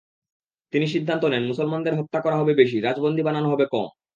তিনি 0.73 0.85
সিদ্ধান্ত 0.87 1.23
নেন, 1.25 1.43
মুসলমানদের 1.47 1.97
হত্যা 1.99 2.19
করা 2.21 2.35
হবে 2.35 2.53
বেশি, 2.53 2.77
রাজবন্দি 2.79 3.21
বানানো 3.23 3.47
হবে 3.49 3.65
কম। 3.65 3.87